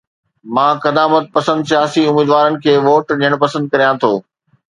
[0.55, 4.13] مان قدامت پسند سياسي اميدوارن کي ووٽ ڏيڻ پسند ڪريان ٿو